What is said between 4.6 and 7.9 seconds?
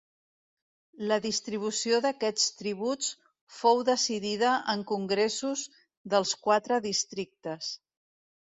en congressos dels quatre districtes.